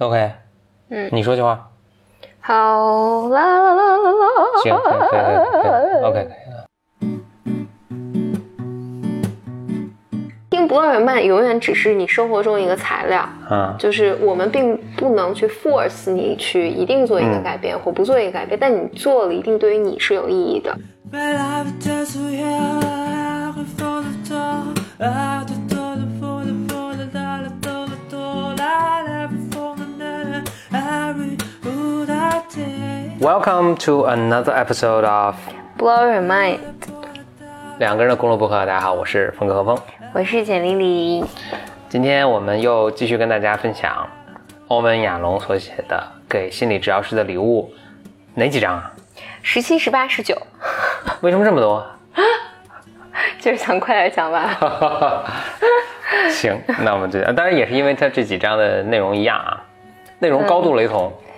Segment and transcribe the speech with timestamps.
[0.00, 0.32] OK，
[0.88, 1.68] 嗯你说句话。
[2.40, 5.68] 好啦啦啦啦啦，行，可以可以可
[6.00, 6.64] 以，OK 可以了。
[10.48, 20.74] 听不二人慢永远只是你生活中一个材料，嗯就是我们并不能去 force 你去一定做一个改变、或不做一个改变，但你做了一定对于你是有意义的。
[33.20, 35.36] Welcome to another episode of
[35.76, 36.58] Blow your mind，
[37.78, 38.54] 两个人的公路博客。
[38.54, 39.78] 大家好，我是峰哥和峰。
[40.14, 41.22] 我是简丽丽。
[41.90, 44.08] 今天我们又继续跟大家分享
[44.68, 47.70] 欧文亚龙所写的《给心理治疗师的礼物》，
[48.32, 48.90] 哪几章啊？
[49.42, 50.34] 十七、十八、十九，
[51.20, 51.86] 为什么这么多？
[53.38, 54.48] 就是想快点讲完。
[56.32, 59.62] 行，那我们就当然也是因为它这几章的内容一样啊，
[60.20, 61.12] 内容高度雷同。
[61.12, 61.29] 也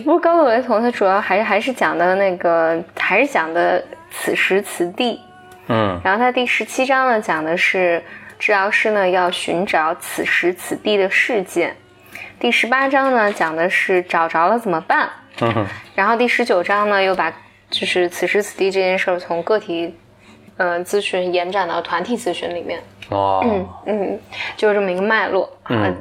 [0.00, 5.20] 不是高度雷同，它主要还是还是讲的那个，还是讲的此时此地。
[5.68, 8.02] 嗯然后它第十七章呢，讲的是
[8.38, 11.76] 治疗师呢要寻找此时此地的事件。
[12.38, 15.08] 第十八章呢，讲的是找着了怎么办。
[15.40, 17.32] 嗯哼然后第十九章呢，又把
[17.70, 19.94] 就是此时此地这件事儿从个体，
[20.56, 22.80] 呃，咨询延展到团体咨询里面。
[23.08, 24.20] 哦，嗯嗯，
[24.56, 25.50] 就是这么一个脉络。
[25.68, 25.94] 嗯啊，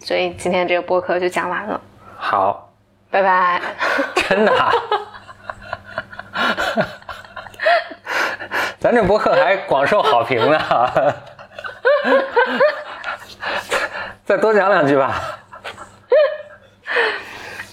[0.00, 1.80] 所以今天这个播客就讲完了，
[2.16, 2.71] 好，
[3.12, 3.60] 拜拜。
[4.28, 4.72] 真的、啊。
[8.80, 10.58] 咱这播客还广受好评呢，
[14.24, 15.38] 再多讲两句吧。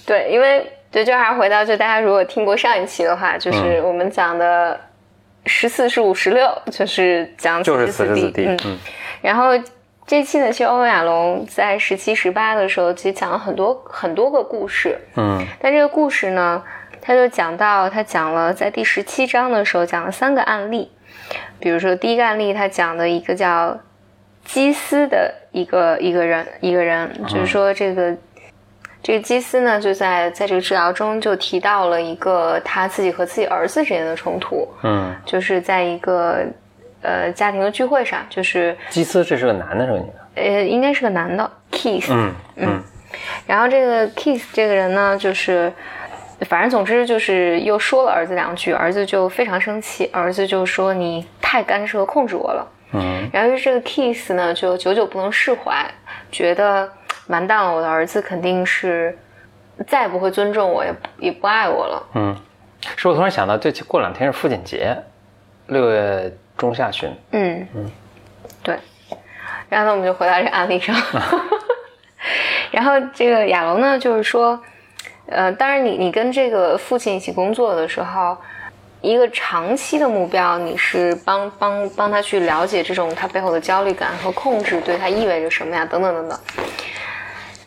[0.05, 4.79] 对，因为对，就还是回到，就大家如果听过上一期的话，嗯就是我们讲的
[5.45, 8.79] 十四、十五、十六，就是讲就是此时此时此地，嗯，嗯
[9.21, 9.51] 然后
[10.09, 14.97] 这期呢，其实欧文亚龙在十七、十八的时候，其实讲了很多很多个故事。
[15.15, 16.63] 嗯但这个故事呢，
[16.99, 20.91] 他就讲到他讲了在第十七章的时候讲了三个案例，
[21.59, 23.79] 比如说第一个案例，他讲的一个叫
[24.45, 28.17] 基斯的一个一个人一个人，就是说这个。
[29.01, 36.43] 这个基斯呢，就在在这个治疗中就提到了一个他自己和自己儿子之间的冲突，嗯，就是在一个
[37.01, 40.41] 呃家庭的聚会上，就是基斯这是个男的，是个女的？
[40.41, 42.83] 呃应该是个男的 Keith，、嗯嗯
[43.47, 45.73] 然后这个 Keith 这个人呢，就是
[46.41, 52.67] 反正总之就是又说了儿子两句，儿子就非常生气，儿子就说你太干涉控制我了。
[52.93, 55.85] 嗯然后这个 Keith 呢，就久久不能释怀，
[56.31, 56.89] 觉得
[57.27, 59.17] 完蛋了，我的儿子肯定是
[59.87, 62.07] 再也不会尊重我，也也不爱我了。
[62.13, 62.35] 嗯，
[62.95, 64.95] 是我突然想到，这期过两天是父亲节，
[65.67, 67.09] 六月中下旬。
[67.31, 67.91] 嗯嗯
[68.61, 68.77] 对。
[69.69, 70.95] 然后呢，我们就回到这个案例上。
[72.71, 74.61] 然后这个亚龙呢，就是说，
[75.27, 78.37] 呃，当然你你跟这个父亲一起工作的时候，
[79.01, 86.39] 一个长期的目标，你是帮帮帮他去了解这种他背后的焦虑感和控制对他意味着什么呀，等等等等。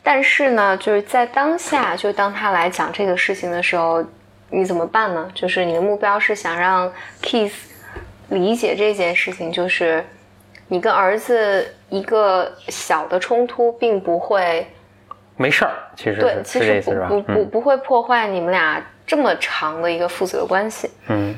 [0.03, 4.05] 但是呢，就是在当下，就当他来讲这个事情的时候，
[4.51, 5.31] 你怎么办呢？
[5.35, 6.93] 就是你的目标是想让
[7.23, 7.53] Keith
[8.33, 10.05] 理解这件事情，就是
[10.69, 14.67] 你跟儿子一个小的冲突，并不会
[15.37, 16.93] 没事儿，其实对，其实不？
[16.93, 20.91] 不不不会破坏你们俩这么长的一个父子的关系。
[21.09, 21.35] 嗯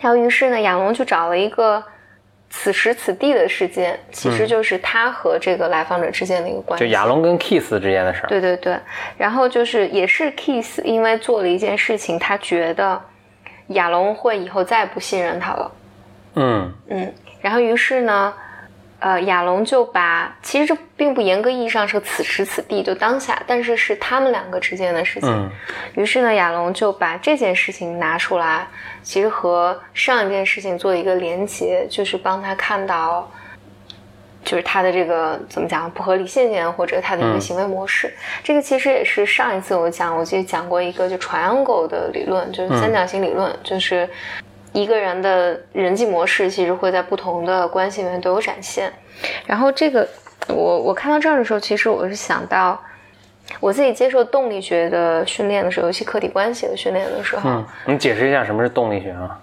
[0.00, 1.80] 然后于是呢，亚龙就找了一个
[2.50, 6.90] 此时此地的事件，其实就是他和这个来访者之间的一个关系，就。
[6.90, 8.26] 亚龙跟 Kiss 之间的事儿。
[8.26, 8.76] 对对对，
[9.16, 13.00] 然后就是也是 Kiss 因为做了一件事情，他觉得
[13.68, 15.70] 亚龙会以后再也不信任他了。
[16.34, 18.32] 嗯嗯，然后于是呢，
[19.00, 25.28] 呃，亚龙就把其实这并不严格意义上是此时此地就当下，但是是他们两个之间的事情。
[25.28, 25.50] 嗯
[25.94, 28.66] 于是呢，亚龙就把这件事情拿出来，
[29.02, 33.30] 其实和上一件事情做一个连接，就是帮他看到，
[34.42, 38.10] 就是他的这个怎么讲不合理信念或者他的一个嗯行为模式。
[38.42, 44.08] 这个其实也是上一次我讲，我记得讲过一个就 triangle 的理论，就是三角形理论，就是
[44.72, 48.92] 一个人的人际模式其实会在不同的关系里面都有展现。
[49.46, 50.08] 然后这个
[50.48, 52.80] 我我看到这儿的时候，其实我是想到。
[53.60, 59.38] 我自己接受动力学的训练的时候，尤其客体关系的训练的时候，嗯，你解释一下什么是动力学啊？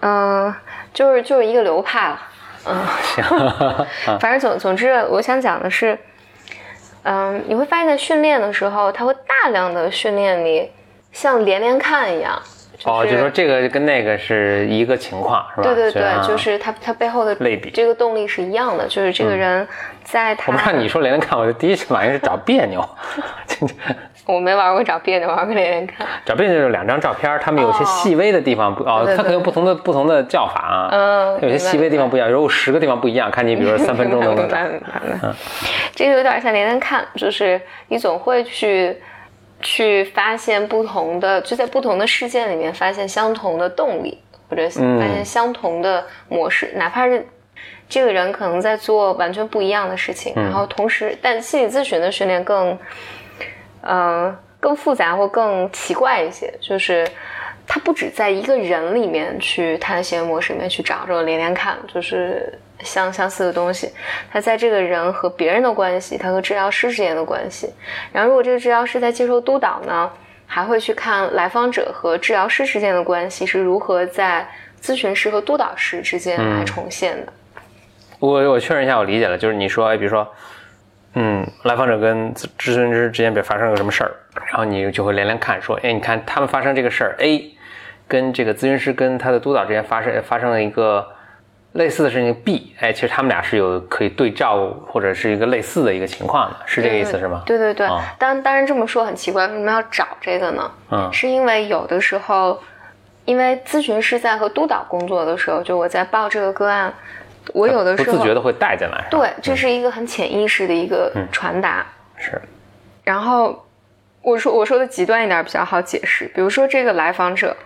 [0.00, 0.54] 嗯、
[0.92, 2.20] 就是就是一个流派了，
[2.66, 3.24] 嗯，行，
[4.18, 5.96] 反正总总之，我想讲的是，
[7.04, 10.72] 嗯，你会发现在训练的时候，它会大量的训练你
[11.12, 12.42] 像连连看一样，
[12.84, 15.62] 哦，就说这个跟那个是一个情况，是吧？
[15.62, 17.70] 对对对，啊就是他他背后的类比。
[17.70, 19.66] 这个动力是一样的，就是这个人
[20.02, 22.86] 在他我不知道你说连连看，我就第一反应是找别扭
[24.26, 26.06] 我没玩过找别扭，玩过连连看。
[26.24, 35.08] 找别扭就是两张照片，他们有些细微的地方不哦对对，对它可能有不同的不同的叫法啊，嗯它有些细微的地方不一样，如果十个地方不一样，看你比如说三分钟 能不能找明白明白。
[35.10, 35.28] 明白。
[35.94, 38.96] 这个有点像连连看，就是你总会去
[39.60, 44.18] 去发现不同的，就在不同的事件里面发现相同的动力，
[44.48, 47.26] 或者嗯发现相同的模式，哪怕是。
[47.86, 52.76] 这个人可能在做完全不一样的事情，然后同时，但心理咨询的训练更，
[53.82, 57.06] 呃，更复杂或更奇怪一些，就是
[57.66, 63.90] 它不止在一个人里面去探险模式里面去找这个连连看，就是相相似的东西。
[64.30, 67.72] 他在这个人和别人的关系，他和治疗师之间的关系。
[68.12, 70.10] 然后，如果这个治疗师在接受督导呢，
[70.46, 74.46] 还会去看来访者和治疗师之间的关系是如何在
[74.80, 77.32] 咨询师和督导师之间来重现的。
[78.20, 80.26] 我我确认一下，我理解了，就是你说，哎，比如说，
[81.14, 84.10] 嗯，来访者跟咨咨询师之间比如发生了什么事儿，
[84.46, 87.56] 然后你就会连连看，说，哎，你看他们发生这个事儿，A
[88.06, 91.06] 跟这个咨询师跟他的督导之间发生发生了一个
[91.74, 97.42] 类似的事情，B，哎，其实他们俩是有可以对照或者是一个类似的一个情况的，是这个意思是吗？
[97.44, 100.70] 对对对，哦当当然这么说很奇怪，为什么要找这个呢？
[100.90, 102.60] 嗯是因为有的时候，
[103.24, 106.94] 因为咨询师在和督导工作的时候，就我在报这个个案，
[107.52, 111.84] 我有的时候不自觉的会带进来，对，这是一个很潜意识的一个传达。
[112.16, 112.40] 是，
[113.02, 113.66] 然后
[114.22, 117.56] 我说我说的极端一点比较好解释，比如说这个来访者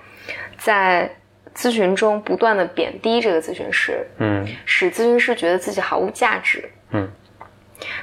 [0.57, 1.15] 在
[1.55, 6.69] 咨询中不断的贬低这个咨询师，嗯使咨询师觉得自己毫无价值。
[6.91, 7.09] 嗯，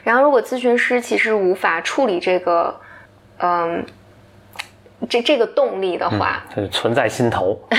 [0.04, 2.80] 然后如果咨询师其实无法处理这个，
[3.40, 3.86] 嗯，
[5.10, 7.60] 这这个动力的话，存在心头，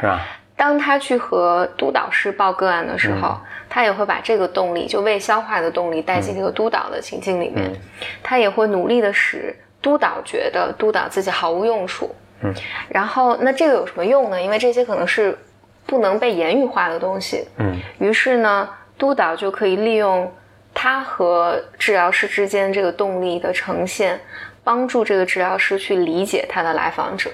[0.00, 0.20] 是吧？
[0.56, 7.76] 当他去和督导师报个案的时候，嗯他也会把这个动力，就未消化的动力带进这个督导的情境里面，嗯
[8.22, 12.14] 他也会努力的使督导觉得督导自己毫无用处。
[12.46, 12.54] 嗯，
[12.88, 14.40] 然后那这个有什么用呢？
[14.40, 15.36] 因为这些可能是
[15.84, 17.46] 不能被言语化的东西。
[17.58, 20.32] 嗯于是呢，督导就可以利用
[20.72, 24.20] 他和治疗师之间这个动力的呈现，
[24.62, 27.30] 帮助这个治疗师去理解他的来访者。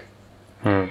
[0.64, 0.88] 嗯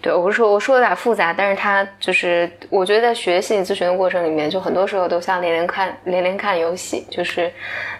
[0.00, 7.52] 对，我说我说有点复杂，但是他就是我觉得在学心理咨询的过程里面，就很多时候都像连连看连连看游戏，就是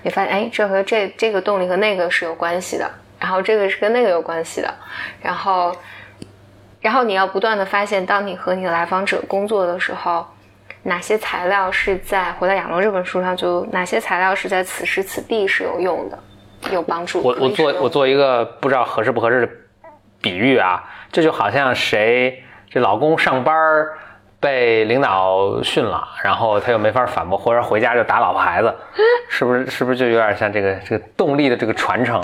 [0.03, 2.89] 你发现哎，这和这这个动力和那个是有关系的，
[3.19, 4.73] 然后这个是跟那个有关系的，
[5.21, 5.75] 然后
[6.81, 10.25] 然后你要不断的发现，当你和你的来访者工作的时候，
[10.85, 16.19] 哪些材料是在《回到亚龙》这本书上就哪些材料是在此时此地是有用的，
[16.71, 17.21] 有帮助。
[17.21, 19.53] 我我做我做一个不知道合适不合适的
[20.23, 23.99] 比喻啊，这就好像谁这老公上班儿
[24.39, 28.73] 被领导训了，然后他又没法反驳，或者回家就打老婆孩子，
[29.29, 29.67] 是不是？
[29.69, 32.23] 是不是就有点像这个这个动力的这个传承？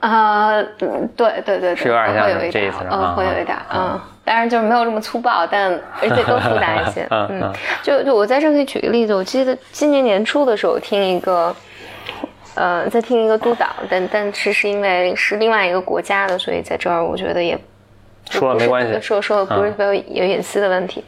[0.00, 7.52] 啊、嗯对对对对，是有点像会有一点这意思嗯，会有一点，嗯，当然就是没有这么粗暴，但而且更复杂一些， 嗯
[7.82, 11.54] 就就我在这可以举个例子，我记得今年年初的时候，听一个，
[12.54, 17.58] 呃，在听一个督导，但但是是因为是另外一个国家的，所以在这儿我觉得也
[18.30, 21.02] 说了没关系嗯说说不是特别有隐私的问题，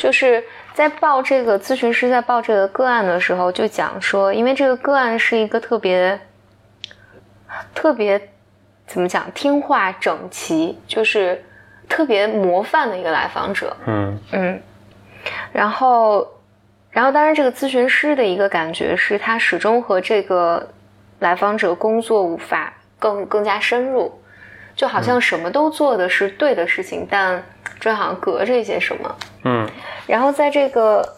[0.00, 0.42] 就是
[0.74, 6.18] 在报这个咨询师在报这个个案的时候，就讲说，因为这个个案是一个特别
[7.74, 8.20] 特别
[8.86, 11.44] 怎么讲听话整齐，就是
[11.88, 14.18] 特别模范的一个来访者，嗯。
[14.32, 14.60] 嗯，
[15.52, 16.26] 然后，
[16.90, 20.68] 然后当然这个咨询师的一个感觉是他始终和这个
[21.18, 24.12] 来访者工作无法更更加深入，
[24.74, 27.42] 就好像什么都做的是对的事情，但
[27.80, 29.16] 这好像隔着一些什么。
[29.44, 29.68] 嗯。
[30.06, 31.16] 然后在这个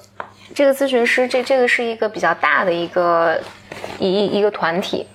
[0.54, 3.38] 这个咨询师，这这个是一个比较大的一个
[3.98, 5.06] 一一一个团体，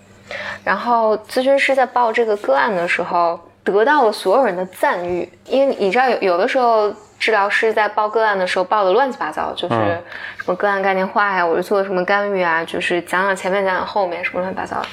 [0.63, 6.93] 然后咨询师在报这个个案的时候，得到了所有人的赞誉，因为你知道有有的时候。
[7.19, 10.03] 治疗师在报个案的时候报的乱七八糟，就是嗯
[10.35, 14.87] 什么个案概念化呀，我是做了什么干预啊，就是讲讲前面讲讲后面什么乱七八糟的。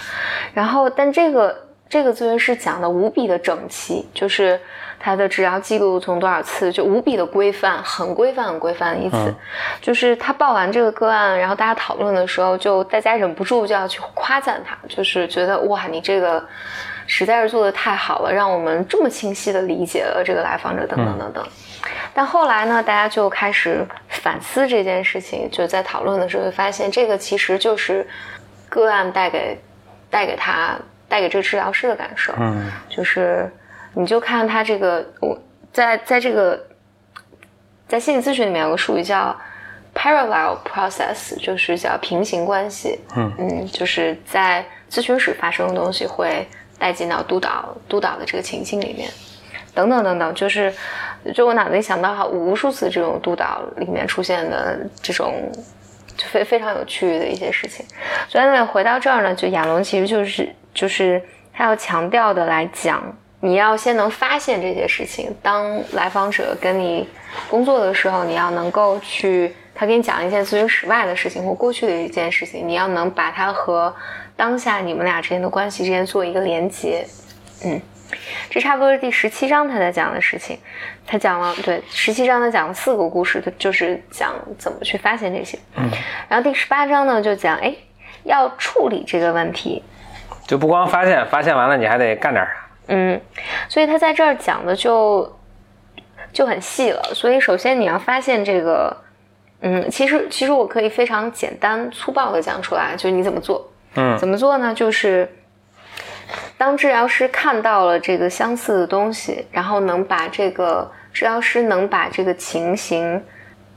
[0.54, 1.59] 然后，但这个
[1.90, 4.59] 这个咨询师讲的无比的整齐，就是
[5.00, 9.16] 他的治疗记录从多少次就无比的规范，很规范很规范的一次。
[9.16, 9.35] 嗯
[9.82, 16.47] 就是他报完这个个案，然后大家讨论的时候，就大家忍不住就要去夸赞他，就是觉得哇，你这个
[17.06, 21.44] 实在是做的太好了，让我们这么清晰的理解了这个来访者等等等等。
[22.14, 28.06] 但后来呢，大家就开始反思这件事情，就在讨论的时候就发现，这个其实就是
[28.68, 29.59] 个案带给
[30.11, 30.76] 带给他
[31.10, 32.32] 带给这个治疗师的感受。
[32.38, 33.52] 嗯就是
[33.92, 35.38] 你就看他这个我
[35.72, 36.58] 在在这个
[37.86, 39.36] 在心理咨询里面有个术语叫
[39.92, 43.00] parallel process，就是叫平行关系。
[43.16, 46.46] 嗯嗯，就是在咨询室发生的东西会
[46.78, 49.10] 带进到督导督导的这个情境里面，
[49.74, 50.72] 等等等等，就是
[51.34, 55.50] 就我脑子里想到无数次这种督导里面出现的这种
[56.16, 57.84] 就非非常有趣的一些事情。
[58.28, 60.48] 所以呢，回到这儿呢，就亚龙其实就是
[60.80, 61.22] 就是
[61.52, 63.02] 他要强调的来讲，
[63.40, 65.30] 你要先能发现这些事情。
[65.42, 67.06] 当来访者跟你
[67.50, 73.94] 工作的时候，你要能够去他给你讲一件咨询室外的事情或过去的一件事情，你要能把它和
[74.34, 77.06] 当下你们俩之间的关系之间做一个连接。
[77.62, 77.78] 嗯，
[78.49, 80.58] 这差不多是第十七章他在讲的事情。
[81.06, 85.58] 他讲了对十七章他讲了四个故事，他就是讲怎么去发现这些。
[85.76, 85.90] 嗯，
[86.26, 87.75] 然后第十八章呢就讲哎
[88.25, 89.82] 要处理这个问题。
[90.50, 92.52] 就不光发现，发现完了你还得干点啥。
[92.88, 93.21] 嗯，
[93.69, 95.38] 所以他在这儿讲的就
[96.33, 97.00] 就很细了。
[97.14, 98.97] 所以首先你要发现这个，
[99.61, 103.64] 嗯，其实其实我可以非常简单粗暴的讲出来，就是你怎么做。
[103.95, 104.75] 嗯怎么做呢？
[104.75, 105.33] 就是
[106.59, 113.25] 当治疗师看到了这个相似的东西，然后能把这个治疗师能把这个情形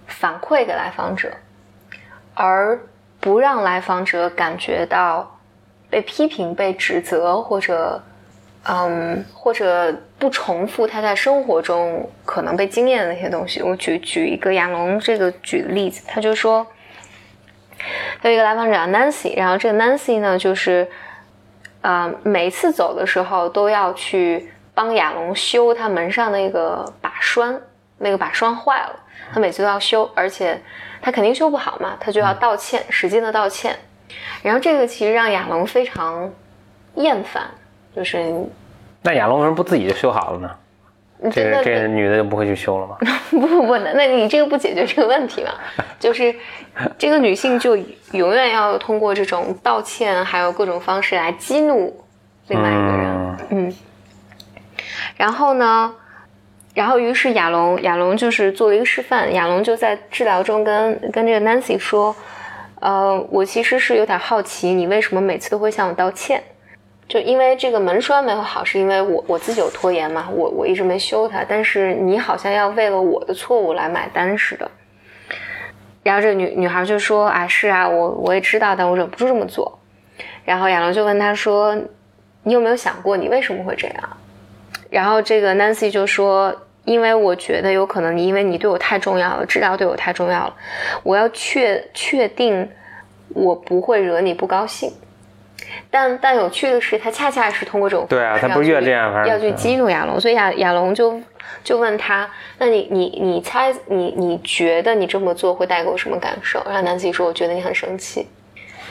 [0.08, 1.32] 反馈给来访者，
[2.34, 2.80] 而
[3.20, 5.39] 不让来访者感觉到
[5.93, 8.01] 被批评、被指责，或者
[8.63, 13.62] 嗯，或者不重复他在生活中可能被经验的那些东西。
[13.62, 16.65] 我举举一个亚龙这个举的例子，他就说。
[18.23, 20.88] 有一个来访者叫 Nancy，然后这个 Nancy 呢，就是，
[21.81, 27.62] 呃，每次走的时候都要去帮亚龙修他门上那个把栓，
[27.97, 28.95] 那个把栓坏了，
[29.33, 30.59] 他每次都要修，而且
[31.01, 33.77] 他肯定修不好嘛，他就要道歉，使劲的道歉。
[34.41, 36.32] 然后这个其实让亚龙非常
[36.96, 37.43] 厌烦，
[37.96, 38.34] 就是
[39.01, 40.51] 那亚龙为什么不自己就修好了呢？
[41.32, 42.98] 这个这个女的就不会去修了吗？
[43.32, 45.51] 不不不，那那你这个不解决这个问题嘛？
[45.98, 46.36] 就是
[46.98, 47.77] 这个女性就
[48.12, 52.03] 永远要通过这种道歉，还有各种方式来激怒
[52.48, 53.15] 另外一个人。
[53.15, 53.74] 嗯嗯，
[55.15, 55.96] 然后呢，
[56.74, 62.13] 然后于是亚龙亚龙就是做了一个示范，亚龙就在治疗中跟跟这个 Nancy 说，
[62.83, 66.43] 呃，我其实是有点好奇，你为什么每次都会向我道歉？
[67.07, 74.69] 就因为这个门栓没有好，是因为我我自己有拖延嘛，我我一直没修它，但是你好像要为了我的错误来买单似的。
[76.03, 79.79] 然后这个女女孩就说：“啊，是啊，我我也知道，但我忍不住这么做。”
[80.43, 81.73] 然后亚龙就问她说
[82.43, 84.17] ：“你有没有想过你为什么会这样？”
[84.91, 86.53] 然后这个 Nancy 就说
[86.85, 90.55] ：“因为我觉得有可能你因为你对我太重要了，治疗对我太重要了，
[91.03, 92.69] 我要确确定
[93.29, 94.91] 我不会惹你不高兴。”
[95.89, 101.19] 但但有趣的是，他恰恰是通过这种对啊他不是越这样要去激怒亚龙，所以亚亚龙就
[101.63, 108.27] 就问他：“那你你你猜你你觉得你这么做会带给我什么感受？”然后南希说：“我觉得你很生气。”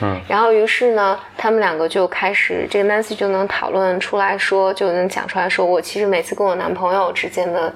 [0.01, 7.71] 嗯，然后于是呢，他们两个就开始，这个 Nancy 就能讨论出来说，就能讲出来说，我其实每次跟我男朋友之间的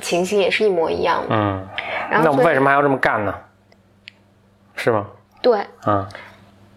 [0.00, 1.26] 情形也是一模一样的。
[1.30, 1.66] 嗯，
[2.10, 3.34] 然后那我们为什么还要这么干呢？
[4.74, 5.06] 是吗？
[5.40, 6.06] 对，嗯，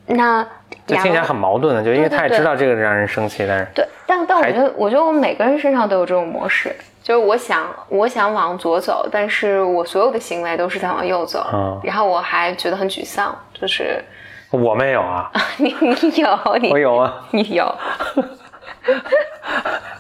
[0.08, 0.48] 那亚
[0.88, 14.04] 这听起来很矛盾的，就因为他也知道这个让人生气，但是对，但但我觉得，我觉得我们每个人身上都有这种模式，就是我想我想往左走，但是我所有的行为都是在往右走，嗯然后我还觉得很沮丧，就是
[14.52, 17.76] 我没有啊， 你你有你我有啊，你有，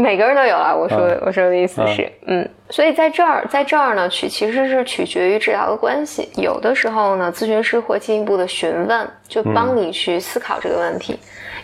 [0.00, 0.74] 每个人都有啊。
[0.74, 6.28] 我说的、我说的意思是，嗯，所以在这儿，在这儿呢，取其实是取决于治疗的关系。
[6.36, 11.14] 有的时候呢，咨询师会进一步的询问，就帮你去思考这个问题；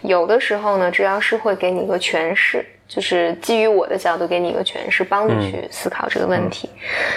[0.02, 2.64] 有的时候呢，治疗师会给你一个诠释。
[2.88, 6.70] 就是基于我的角度给你一个诠释，帮你去思考这个问题。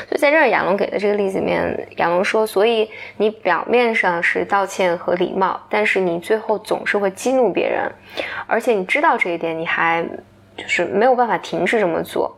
[0.09, 7.89] 所以在这儿，亚龙给的这个例子里面，亚龙说，所以你表面上是道歉和礼貌，但是你最后总是会激怒别人，
[8.47, 10.05] 而且你知道这一点，你还
[10.57, 12.35] 就是没有办法停止这么做。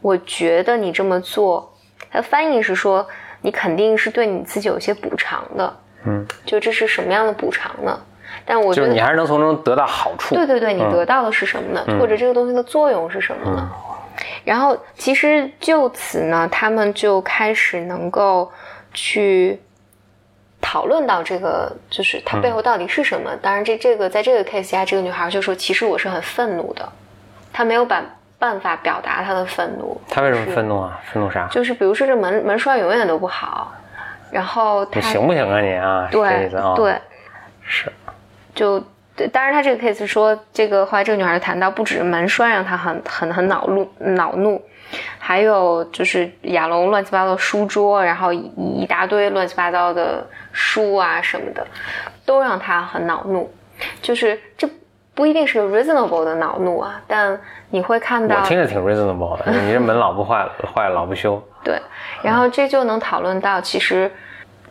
[0.00, 1.72] 我觉得你这么做，
[2.10, 3.06] 它的翻译是说，
[3.40, 5.76] 你肯定是对你自己有些补偿的。
[6.04, 7.98] 嗯，就这是什么样的补偿呢？
[8.44, 10.34] 但我觉得就是你还是能从中得到好处。
[10.34, 11.84] 对对对，你嗯得到的是什么呢？
[11.98, 13.70] 或者这个东西的作用是什么呢？
[14.44, 18.50] 然后其实就此呢，他们就开始能够
[18.94, 19.60] 去
[20.60, 23.34] 讨论到这个，就是它背后到底是什么。
[23.42, 26.88] 当然这，这个在这个 case 下，这个女孩就说，其实我是很愤怒的，
[27.56, 28.02] 她没有把
[28.38, 29.98] 办法表达他的愤怒。
[30.10, 31.00] 他为什么愤怒啊？
[31.10, 31.46] 愤怒啥？
[31.50, 33.72] 就是比如说这门门栓永远都不好，
[34.30, 36.06] 然后他你行不行啊你啊？
[36.10, 36.74] 是这意对思啊？
[36.76, 37.00] 对，
[37.62, 37.90] 是，
[38.54, 38.78] 就
[39.16, 44.62] 对，当然他这个 case 说，这个后来这个女孩谈到，不止是门栓让她很很很恼怒恼怒，
[45.18, 48.40] 还有就是亚龙乱七八糟的书桌，然后一
[48.82, 51.66] 一大堆乱七八糟的书啊什么的，
[52.26, 53.50] 都让她很恼怒。
[54.02, 54.68] 就是这
[55.16, 61.42] 不一定是 reasonable 的恼怒啊，但你会看到我听着挺 reasonable 的， 你这门老不坏，坏了老不修。
[61.64, 61.80] 对，
[62.22, 64.12] 然后这就能讨论到，其实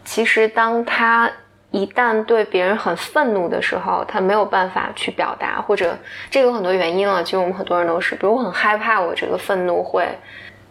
[0.06, 1.30] 其实当他
[1.72, 5.98] 一旦对别人很愤怒的时候，他没有办法去表达，或者
[6.30, 7.24] 这个有很多原因了。
[7.24, 10.08] 其实我们很多人都是，比如我很害怕我这个愤怒会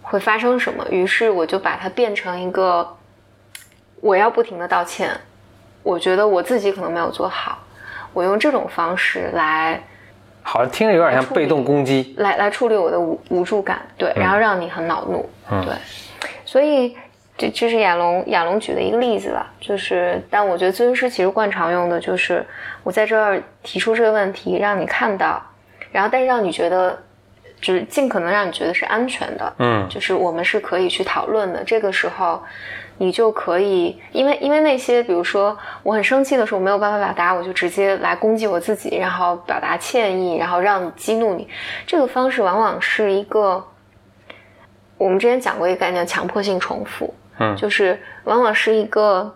[0.02, 2.96] 会发生什么，于是我就把它变成一个
[4.00, 5.10] 我要不停的道歉，
[5.82, 7.58] 我觉得我自己可能没有做好，
[8.14, 9.78] 我用这种方式来
[10.42, 12.14] 好像听着有点像被动攻击。
[12.16, 15.62] 来来处理我的无无助感，对，然后让你很恼怒，嗯。
[15.66, 15.74] 对，
[16.46, 16.96] 所以
[17.36, 22.46] 这这是亚龙亚龙举的一个例子了，就是，但我觉得咨询师其实惯常用的就是
[22.82, 25.42] 我在这儿提出这个问题，让你看到，
[25.90, 26.96] 然后但是让你觉得，
[27.64, 31.64] 就是尽可能让你觉得是安全的，嗯就是我们是可以去讨论的。
[31.64, 32.42] 这个时候，
[32.98, 41.48] 你就可以，因为因为那些，比如说我很生气的时候，我没有办法表达，我就直接来攻击我自己，然后表达歉意，然后让你激怒你。
[41.86, 43.64] 这个方式往往是一个，
[44.98, 49.34] 我们之前讲过一个概念，强迫性重复，嗯就是往往是一个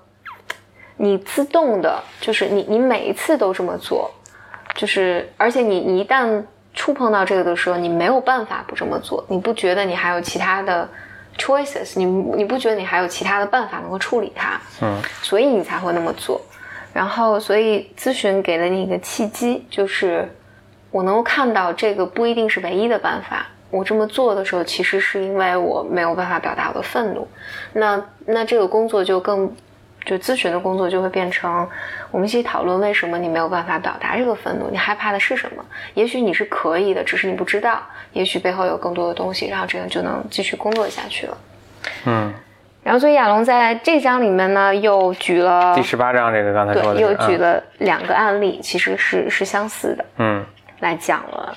[0.99, 4.11] 你自动的，就是你你每一次都这么做，
[4.75, 6.44] 就是而且你你一旦
[6.78, 10.88] 触碰到这个的时候，你没有办法不这么做，你不觉得你还有其他的
[11.37, 16.40] choices，你你不觉得你还有其他的办法能够处理它，嗯所以你才会那么做。
[16.94, 20.32] 然后，所以咨询给了你一个契机，就是
[20.92, 23.44] 我能够看到这个不一定是唯一的办法。
[23.70, 27.26] 我这么做的时候，其实是因为我没有办法表达我的愤怒。
[27.73, 29.52] 那那这个工作就更，
[30.08, 31.68] 就咨询的工作就会变成，
[32.10, 35.62] 我们一起讨论为什么你没有办法表达这个愤怒，你害怕的是什么？
[35.92, 37.82] 也许你是可以的，只是你不知道。
[38.14, 41.38] 也许背后有更多的东西，然后这样就能继续工作下去了。
[42.06, 42.32] 嗯，
[42.82, 50.04] 然后，所以亚龙在这章里面呢，又举了第十八章这个刚才说又举嗯了两个案例，其实是是相似的。
[50.16, 50.44] 嗯
[50.80, 51.54] 来讲了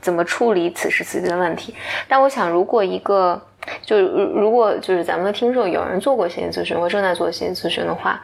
[0.00, 1.74] 怎么处理此时此地的问题。
[2.06, 3.42] 但我想，如果一个
[3.82, 8.20] 就如如果就是咱们的听众有人做过心理咨询或正在做心理咨询的话，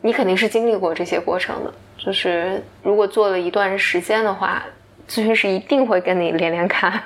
[0.00, 1.72] 你肯定是经历过这些过程的。
[1.98, 4.62] 就是如果做了一段时间的话，
[5.08, 7.00] 咨询师一定会跟你连连看，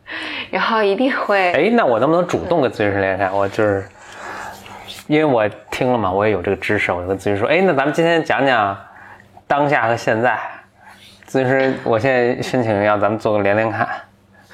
[0.50, 3.32] 然后一定会哎，那我能不能主动跟咨询师连连看？
[3.32, 3.84] 我就是
[5.06, 8.78] 因为我听了嘛，我也有这个知识，我就跟咨询师说，哎，那咱们今天讲讲
[9.46, 10.38] 当下和现在。
[11.26, 13.88] 咨询师，我现在申请要咱们做个连连看，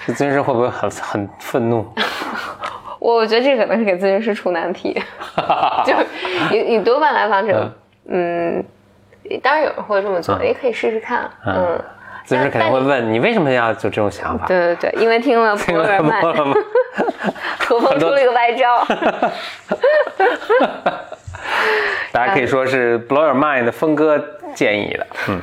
[0.09, 1.87] 这咨询师会不会很很愤怒？
[2.99, 4.99] 我 我觉得这可能是给咨询师出难题，
[5.85, 5.94] 就
[6.51, 7.71] 你你多半来访者，
[8.07, 8.64] 嗯，
[9.42, 11.79] 当然有人会这么做，嗯也可以试试看，嗯，
[12.27, 14.47] 咨询师肯定会问你为什么要有这种想法？
[14.49, 16.23] 对对对，因为听了 普罗尔曼，
[17.61, 18.83] 楚风出了一个歪招，
[22.12, 24.18] 大家可以说是 Blow Your Mind 的峰哥
[24.55, 25.07] 建议的。
[25.29, 25.40] 嗯，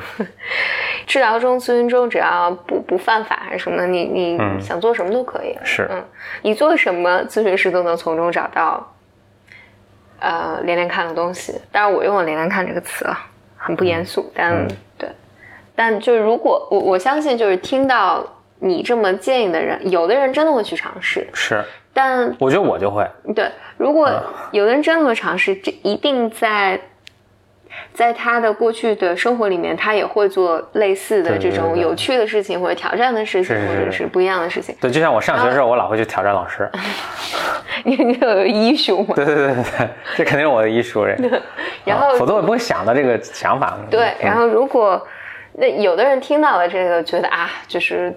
[1.06, 5.56] 治疗中、咨询中，只要不不犯法还是什么的，你你想做什么都可以。
[5.64, 6.04] 是嗯，
[6.42, 8.92] 你做什么，咨询师都能从中找到，
[10.18, 11.60] 呃，连连看的东西。
[11.70, 13.26] 当然，我用了“连连看”这个词啊，
[13.56, 14.66] 很不严肃，但、
[14.98, 15.08] 对，
[15.74, 18.24] 但就是如果我我相信，就是听到
[18.58, 21.64] 你这么建议的人，有的人真的会去尝试，是，
[21.96, 23.08] 但我觉得我就会。
[23.34, 24.10] 对，如果
[24.50, 26.78] 有的人真的会尝试，这一定在
[27.94, 34.76] 在他的过去的生活里面，他也会做类似的这种有趣的事情，或者挑战的事情，或者是不一样的事情。
[34.78, 36.70] 对，就像我上学的时候，我老会去挑战老师。
[37.84, 39.14] 你你有医术吗？
[39.16, 41.16] 对对对对对，这肯定是我的艺术人。
[41.84, 43.78] 然后啊否则我不会想到这个想法。
[43.90, 45.00] 对，嗯然后如果
[45.54, 48.14] 那有的人听到了这个，觉得啊，就是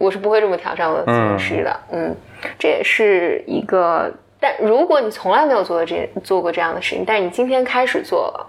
[0.00, 2.16] 我是不会这么挑战我的咨询师的，嗯
[2.58, 4.10] 这也是一个。
[4.40, 8.46] 但如果你从来没有做过这做过这样的事情，但是你今天开始做了，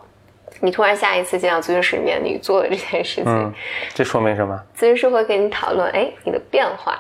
[0.62, 3.54] 你突然下一次见到咨询师里面你做了这件事情，嗯，
[3.94, 4.58] 这说明什么？
[4.78, 6.98] 咨询师会跟你讨论，哎，你的变化。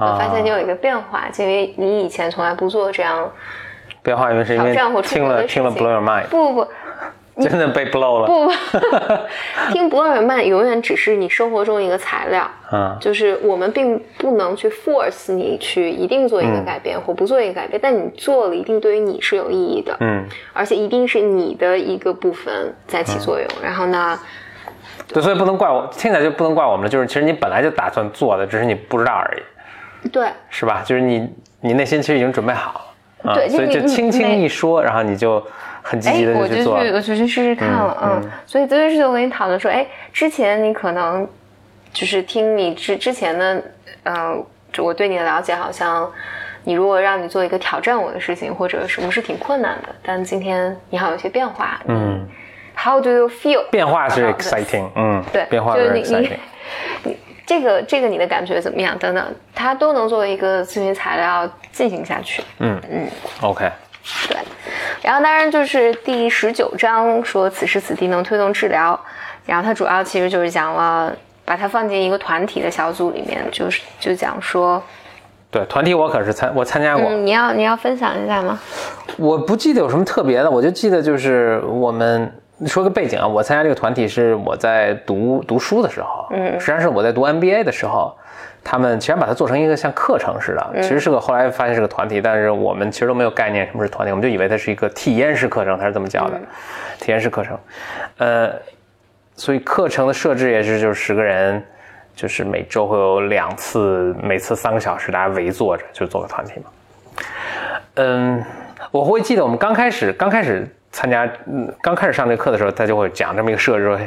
[0.00, 3.30] 我啊，发现你有一个变化，就因为你以前从来不做这样，
[4.02, 6.70] 变化，因为是因为挑战或出听了听了 Blow Your Mind，不不不，
[7.42, 8.26] 真的被 blow 了。
[8.26, 8.52] 不不，
[9.72, 23.46] 听博尔曼永远只是你生活中一个材料，嗯，就是我们并不能去 force 你去一定做一个改变、或不做一个改变，但你做了一定对于你是有意义的，嗯，而且一定是你的一个部分在起作用。
[23.62, 24.18] 然后呢，
[25.08, 30.82] 对，所以不能怪我，听起来就不能怪我们了，就是其实你本来就打算做的，只是你不知道而已，对是吧？
[30.86, 31.28] 就是你
[31.60, 32.80] 你内心其实已经准备好了。
[33.22, 35.44] 啊对就所以就你轻轻一说，然后你就
[35.82, 36.76] 很积哎极，的我就去，做。
[36.76, 38.20] 我就去试试看了，嗯。
[38.22, 41.26] 嗯所以这件事情我跟你讨论说，哎，之前你可能
[41.92, 43.62] 就是听你之之前的，
[44.04, 44.36] 呃，
[44.72, 46.10] 就我对你的了解，好像
[46.64, 52.26] 你如果让你做一个挑战我的事情，或者什么是挺困难的，但今天你好像有些变化，嗯
[52.76, 53.62] ，，How do you feel？
[53.70, 56.36] 变化是 this？exciting，嗯，对，变化就是 exciting
[57.02, 57.16] 你。
[57.48, 58.98] 你这个这个你的感觉怎么样？
[58.98, 62.42] 等等，它都能作为一个咨询材料进行下去。
[62.58, 63.08] 嗯嗯
[63.40, 63.70] ，OK，
[64.28, 64.36] 对，
[65.02, 68.98] 然后当然就是第十九章说此时此地能推动治疗，
[69.44, 74.82] 然后它主要其实就是讲了把它放进一个团体的小组里面，就是就讲说，
[75.50, 78.58] 对，团体我可是参我参加过，嗯，你要你要分享一下吗？
[79.16, 82.30] 我不记得有什么特别的，我就记得就是我们
[82.64, 88.16] 说个背景啊，我参加这个团体是我在读读书的时候，嗯，实际上是我在读 MBA 的时候，
[88.64, 96.40] 他们其实把它做成一个像课程似的，其实是个后来发现是个团体，但是我们其实都没有概念什么是团体，我们就以为它是一个体验式课程，它是这么教的，
[96.98, 97.58] 体验式课程，
[98.18, 98.52] 呃，
[99.34, 101.62] 所以课程的设置也是就是十个人。
[102.16, 106.70] 就是每周会有两次，每次三个小时，大家围坐着就做个团体嘛。
[107.96, 108.42] 嗯，
[108.90, 110.66] 我会记得我们刚开始刚开始
[110.96, 113.98] 参加，嗯，刚开始上这个课的时候，他就会讲这么一个设置说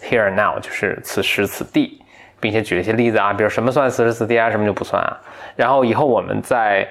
[0.00, 2.00] ，here and now，就是此时此地，
[2.38, 5.18] 并且举了一些例子啊，比如什么算此时此地啊，什么就不算啊。
[5.56, 6.88] 然后以后我们在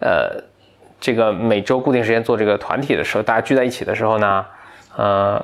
[0.00, 0.42] 呃
[1.00, 4.44] 这个每周固定时间做这个团体的时候，大家聚在一起的时候呢，
[4.96, 5.40] 呃，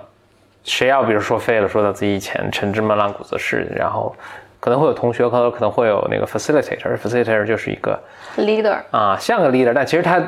[0.65, 4.13] 谁要比如说废了，说到自己以前陈芝麻烂谷子事，然后
[4.59, 7.97] 可能会有同学，可能可能会有那个 facilitator，facilitator 就是一个
[8.39, 10.21] leader，啊，像个 leader，但其实他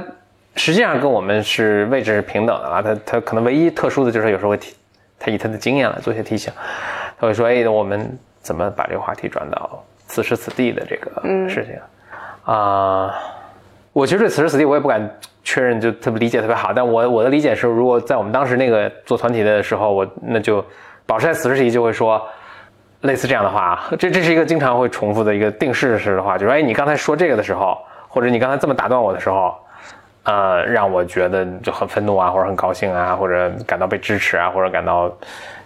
[0.57, 2.83] 实际上跟我们是位置是平等的啊。
[2.83, 4.75] 他他可能唯一特殊的就是有时候会提，
[5.19, 6.53] 他以他的经验来做一些提醒，
[7.19, 11.11] 他会说，哎，我们怎么把这个话题转到此时此地的这个
[11.49, 11.77] 事情
[12.45, 13.15] 啊、
[13.93, 15.09] 我其实对此时此地我也不敢
[15.45, 20.65] 确认，就特别理解特别好，但我我的理解是，如果在我们当时那个做团体的时候，我那就
[21.07, 22.23] 保持在此时此地就会说。
[23.03, 29.57] 类似这样的话，这这是一个经常会重复的一个定式式的话，就是哎，你刚才说这个的时候，或者你刚才这么打断我的时候，
[30.25, 35.13] 呃，让我觉得就很愤怒啊，或者很高兴啊，或者感到被支持啊，或者感到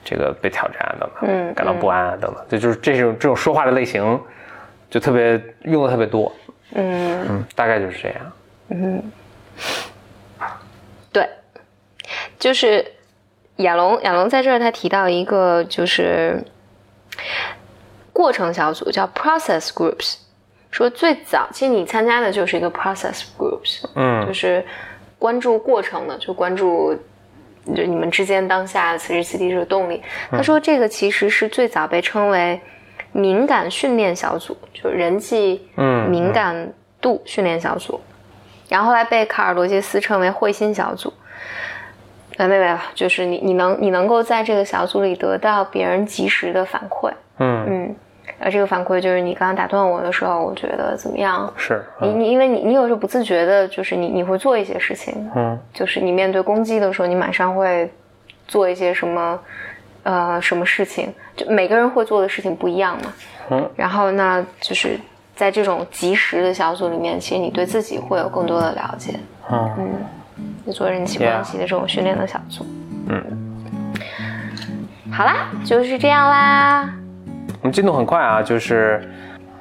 [0.04, 4.18] 这个被挑战啊等等，嗯感到不安啊等等，这就是这种这种说话的类型，
[4.88, 6.32] 就特别用的特别多，
[6.74, 8.32] 嗯，嗯，大概就是这样。
[8.68, 9.02] 嗯。
[11.12, 11.28] 对，
[12.38, 12.84] 就是
[13.56, 16.42] 亚龙，亚龙在这儿他提到一个就是
[18.12, 20.16] 过程小组叫 process groups，
[20.76, 24.62] 说最早其实你参加的就是一个 process groups，嗯就是
[25.18, 26.94] 关注过程的，就关注
[27.74, 30.02] 就你们之间当下此时此地这个动力。
[30.30, 32.60] 他说这个其实是最早被称为
[33.12, 37.98] 敏感训练小组，就是人际嗯敏感度训练小组。
[38.68, 41.10] 然后后来被卡尔罗杰斯称为会心小组。
[42.36, 47.96] 呃，没有没有，就是你你能你能够在这个小组里得到别人及时的反馈，嗯，嗯，
[48.46, 51.52] 而这个反馈就是你刚刚打断我的时候，我觉得怎么样？
[51.56, 57.90] 是，你嗯你因为你你有时候不自觉的，就是你你会做一些事情，嗯就是你面对攻击的时候，你马上会
[58.46, 59.40] 做一些什么
[60.04, 63.12] 呃什么事情，就每个人会做的事情不一样嘛。
[63.50, 64.96] 嗯，然后那，就是
[65.34, 69.18] 在这种及时的小组里面，其实你对自己会有更多的了解。
[69.50, 69.98] 嗯
[70.64, 72.64] 就做人际关系的这种训练的小组。
[73.08, 73.20] 嗯，
[75.10, 76.88] 好啦，就是这样啦。
[77.66, 79.02] 我们进度很快啊，就是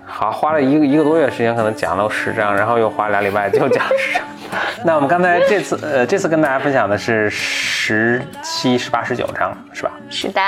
[0.06, 4.22] 好花了一个一个多月时间，可能讲了十章，然后又花俩礼拜就讲十章。
[4.86, 9.92] 那我们刚才这次呃这次跟大家分享的是十七、十八、十九章，是吧？
[10.08, 10.40] 是的，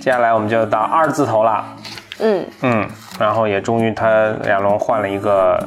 [0.00, 1.64] 接下来我们就到二字头了，
[2.20, 2.88] 嗯，嗯，
[3.18, 5.58] 然后也终于他亚龙换了一个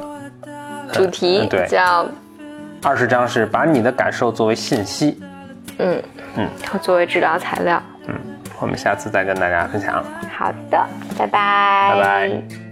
[0.93, 2.07] 主题嗯对叫
[2.81, 5.19] 二十章是把你的感受作为信息，
[5.79, 6.01] 嗯
[6.37, 6.49] 嗯，
[6.81, 7.83] 作为治疗材料。
[8.65, 10.03] 我们下次再跟大家分享。
[10.35, 11.91] 好的拜拜。
[11.93, 12.65] 拜拜。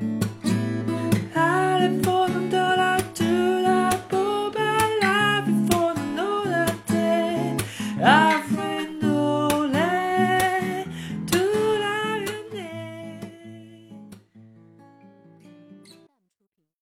[8.05, 8.42] Ah!